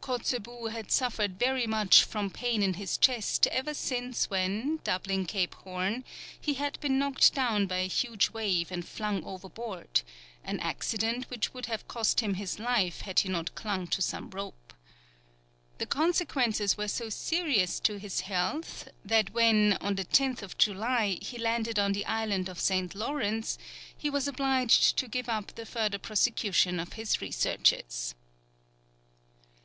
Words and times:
Kotzebue 0.00 0.66
had 0.70 0.92
suffered 0.92 1.36
very 1.36 1.66
much 1.66 2.04
from 2.04 2.30
pain 2.30 2.62
in 2.62 2.74
his 2.74 2.96
chest 2.96 3.48
ever 3.48 3.74
since 3.74 4.30
when, 4.30 4.78
doubling 4.84 5.26
Cape 5.26 5.52
Horn, 5.56 6.04
he 6.40 6.54
had 6.54 6.78
been 6.78 6.96
knocked 6.96 7.34
down 7.34 7.66
by 7.66 7.78
a 7.78 7.88
huge 7.88 8.30
wave 8.30 8.70
and 8.70 8.86
flung 8.86 9.24
overboard, 9.24 10.02
an 10.44 10.60
accident 10.60 11.28
which 11.28 11.52
would 11.52 11.66
have 11.66 11.88
cost 11.88 12.20
him 12.20 12.34
his 12.34 12.60
life 12.60 13.00
had 13.00 13.18
he 13.18 13.28
not 13.28 13.56
clung 13.56 13.88
to 13.88 14.00
some 14.00 14.30
rope. 14.30 14.74
The 15.78 15.86
consequences 15.86 16.76
were 16.78 16.86
so 16.86 17.08
serious 17.08 17.80
to 17.80 17.98
his 17.98 18.20
health 18.20 18.90
that 19.04 19.32
when, 19.34 19.72
on 19.80 19.96
the 19.96 20.04
10th 20.04 20.56
July, 20.56 21.18
he 21.20 21.36
landed 21.36 21.80
on 21.80 21.94
the 21.94 22.06
island 22.06 22.48
of 22.48 22.60
St. 22.60 22.94
Lawrence, 22.94 23.58
he 23.98 24.08
was 24.08 24.28
obliged 24.28 24.96
to 24.98 25.08
give 25.08 25.28
up 25.28 25.56
the 25.56 25.66
further 25.66 25.98
prosecution 25.98 26.78
of 26.78 26.92
his 26.92 27.20
researches. 27.20 28.14